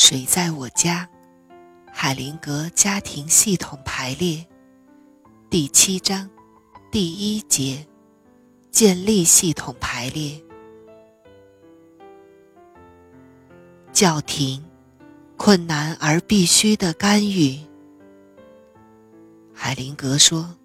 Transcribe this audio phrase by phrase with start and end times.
[0.00, 1.06] 谁在我家？
[1.92, 4.46] 海灵格家庭系统排列，
[5.50, 6.28] 第七章，
[6.90, 7.86] 第一节，
[8.70, 10.42] 建立系统排列。
[13.92, 14.64] 叫停，
[15.36, 17.60] 困难而必须的干预。
[19.52, 20.56] 海灵格说，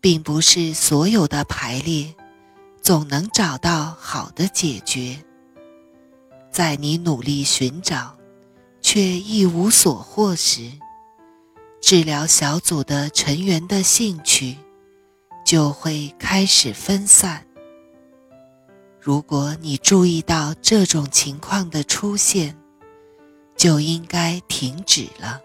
[0.00, 2.14] 并不是所有的排列
[2.80, 5.22] 总能找到好的解决，
[6.50, 8.15] 在你努力寻找。
[8.88, 10.70] 却一无所获时，
[11.80, 14.56] 治疗小组的成员的兴趣
[15.44, 17.44] 就会开始分散。
[19.00, 22.56] 如果你注意到这种情况的出现，
[23.56, 25.40] 就应该停止了。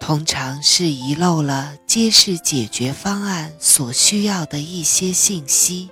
[0.00, 5.90] 通常是遗漏了揭示解决方案所需要的一些信息。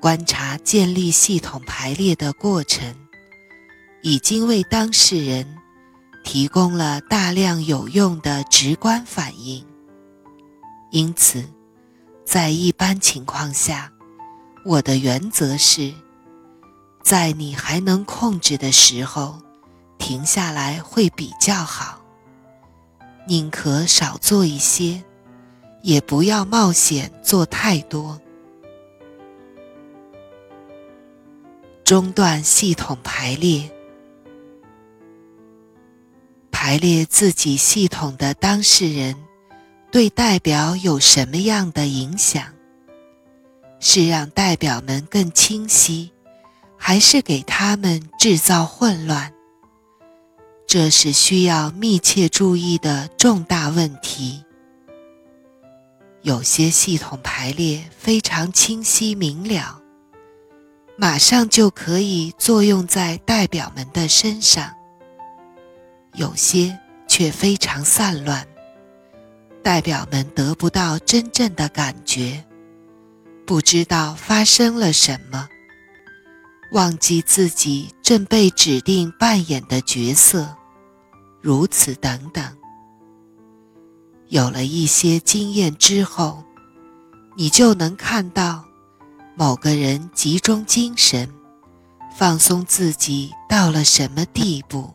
[0.00, 2.92] 观察建立系统排列的过程。
[4.02, 5.56] 已经为当事人
[6.24, 9.64] 提供了大量有用的直观反应，
[10.90, 11.44] 因此，
[12.24, 13.90] 在一般情况下，
[14.64, 15.92] 我的原则是，
[17.02, 19.40] 在你还能控制的时候，
[19.98, 22.00] 停下来会比较好。
[23.26, 25.02] 宁可少做一些，
[25.82, 28.20] 也不要冒险做太多。
[31.84, 33.68] 中断系统排列。
[36.68, 39.16] 排列自己系统的当事人，
[39.90, 42.44] 对代表有什么样的影响？
[43.80, 46.12] 是让代表们更清晰，
[46.76, 49.32] 还是给他们制造混乱？
[50.66, 54.44] 这是需要密切注意的重大问题。
[56.20, 59.80] 有些系统排列非常清晰明了，
[60.98, 64.74] 马上就可以作用在代表们的身上。
[66.18, 68.44] 有些却非常散乱，
[69.62, 72.44] 代表们得不到真正的感觉，
[73.46, 75.48] 不知道发生了什么，
[76.72, 80.56] 忘记自己正被指定扮演的角色，
[81.40, 82.44] 如此等等。
[84.26, 86.42] 有了一些经验之后，
[87.36, 88.64] 你就能看到
[89.36, 91.32] 某个人集中精神、
[92.16, 94.92] 放松自己到了什么地步。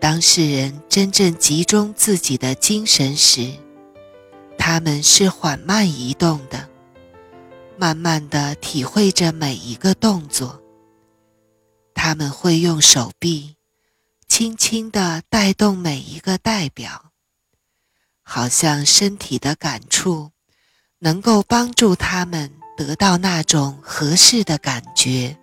[0.00, 3.52] 当事人真正集中自己的精神时，
[4.56, 6.70] 他们是缓慢移动的，
[7.76, 10.62] 慢慢的体会着每一个动作。
[11.92, 13.56] 他们会用手臂
[14.26, 17.12] 轻轻地带动每一个代表，
[18.22, 20.30] 好像身体的感触
[21.00, 25.36] 能够帮助他们得到那种合适的感觉。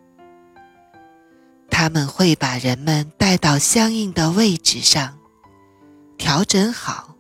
[1.80, 5.16] 他们会把人们带到相应的位置上，
[6.18, 7.16] 调整好，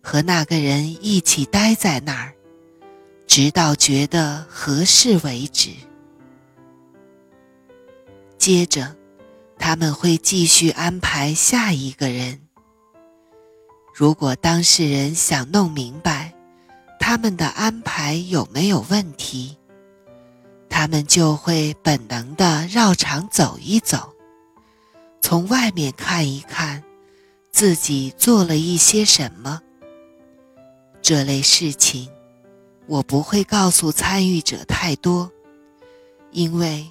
[0.00, 2.32] 和那个人一起待在那儿，
[3.26, 5.70] 直到觉得合适为止。
[8.38, 8.94] 接着，
[9.58, 12.42] 他们会继续安排下一个人。
[13.92, 16.32] 如果当事人想弄明白
[17.00, 19.56] 他们的安排有没有问题，
[20.80, 24.14] 他们就会本能的绕场走一走，
[25.20, 26.82] 从外面看一看，
[27.52, 29.60] 自己做了一些什么。
[31.02, 32.08] 这类事情，
[32.86, 35.30] 我不会告诉参与者太多，
[36.30, 36.90] 因为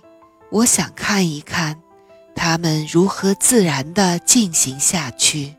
[0.51, 1.81] 我想看一看
[2.35, 5.55] 他们如何自然的进行下去。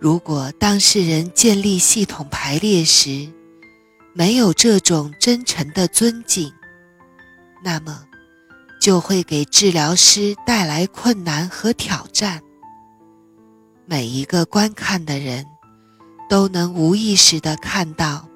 [0.00, 3.28] 如果当事人建立系统排列时，
[4.18, 6.50] 没有这种真诚的尊敬，
[7.62, 8.02] 那么
[8.80, 12.40] 就会给治疗师带来困难和挑战。
[13.84, 15.44] 每一个观看的人
[16.30, 18.26] 都能无意识地看到，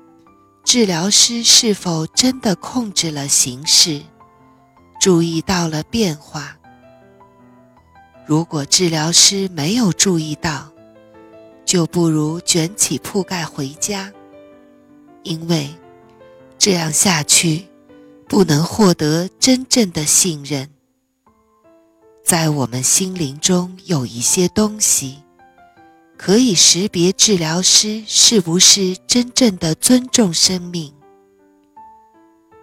[0.64, 4.02] 治疗师是否真的控制了形势，
[5.00, 6.58] 注意到了变化。
[8.26, 10.70] 如果治疗师没有注意到，
[11.64, 14.12] 就不如卷起铺盖回家。
[15.22, 15.69] 因为
[16.58, 17.67] 这样下去，
[18.28, 20.69] 不能获得真正的信任。
[22.25, 25.19] 在我们心灵中有一些东西，
[26.17, 30.93] 可以识别治疗师是不是真正的尊重生命。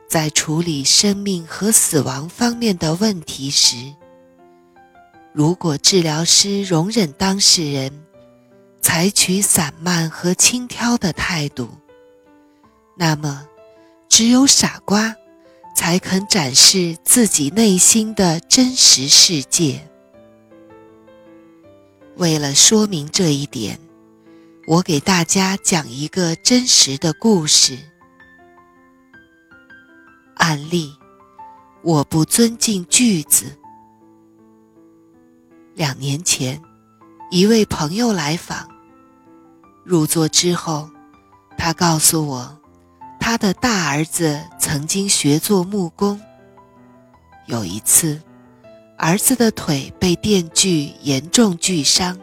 [0.07, 3.75] 在处理生命和死亡方面的问题时，
[5.33, 7.91] 如果治疗师容忍当事人
[8.81, 11.67] 采取散漫和轻佻的态度，
[12.99, 13.47] 那么，
[14.09, 15.15] 只有傻瓜
[15.75, 19.87] 才肯展示自己内心的真实世界。
[22.15, 23.79] 为了说明这一点，
[24.65, 27.77] 我给大家讲一个真实的故事
[30.37, 30.97] 案例。
[31.83, 33.45] 我不尊敬句子。
[35.75, 36.59] 两年前，
[37.29, 38.67] 一位朋友来访，
[39.85, 40.89] 入座之后，
[41.55, 42.59] 他告诉我。
[43.29, 46.21] 他的大儿子曾经学做木工。
[47.45, 48.21] 有一次，
[48.97, 52.17] 儿子的腿被电锯严重锯伤，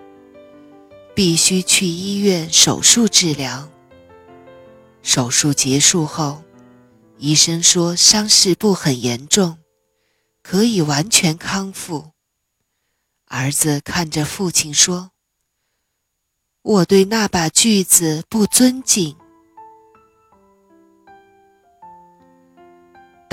[1.15, 3.69] 必须去医院手术治疗。
[5.03, 6.43] 手术结束后，
[7.19, 9.59] 医生说伤势不很严重，
[10.43, 12.13] 可以完全康复。
[13.27, 15.11] 儿子看着父亲说
[16.65, 19.15] ：“我对那把锯子不尊敬。”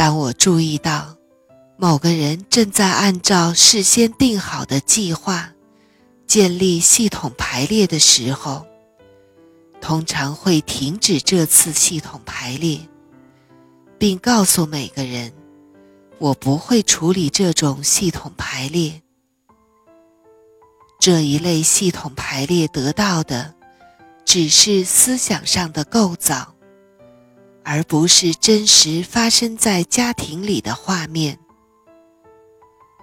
[0.02, 1.16] 当我注意到
[1.78, 5.52] 某个人正在按照事先定好的计划
[6.26, 8.66] 建立系统排列的时候，
[9.80, 12.80] 通常会停止这次系统排列，
[14.00, 15.32] 并告诉每个人
[16.18, 19.04] ：“我不会处理这种系统排列。
[21.00, 23.54] 这一类系统排列得到的
[24.26, 26.56] 只是思想上的构造。”
[27.64, 31.38] 而不是真实发生在家庭里的画面。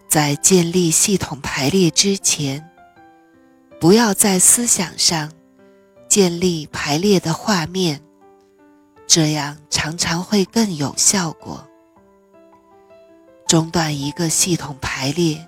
[0.08, 2.68] 在建立系统排列之前，
[3.78, 5.30] 不要在思想上
[6.08, 8.00] 建立排列的画面，
[9.06, 11.64] 这样常常会更有效果。
[13.46, 15.46] 中断一个系统排列，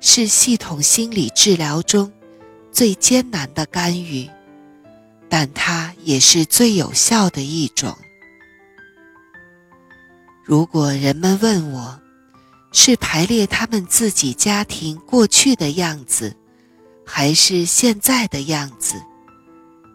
[0.00, 2.12] 是系统心理治疗中
[2.70, 4.28] 最艰难的干预，
[5.28, 7.96] 但它也是最有效的一种。
[10.46, 12.00] 如果人们问我，
[12.70, 16.36] 是排列他们自己家庭过去的样子，
[17.04, 18.94] 还是现在的样子，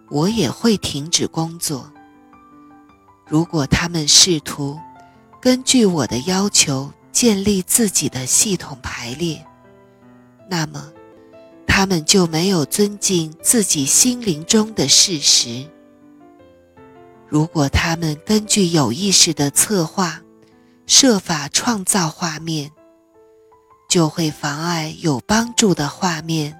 [0.09, 1.89] 我也会停止工作。
[3.29, 4.77] 如果他们试图
[5.39, 9.41] 根据我的要求建立自己的系统排列，
[10.49, 10.91] 那么
[11.65, 15.65] 他们就没有尊敬自己心灵中的事实。
[17.29, 20.21] 如果他们根据有意识的策划，
[20.85, 22.71] 设法创造画面，
[23.89, 26.59] 就会妨碍有帮助的画面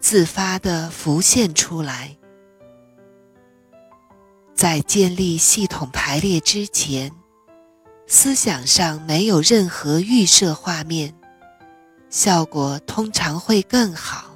[0.00, 2.16] 自发地浮现出来。
[4.54, 7.12] 在建立系统排列之前，
[8.06, 11.14] 思想上没有任何预设画面，
[12.10, 14.31] 效果通常会更好。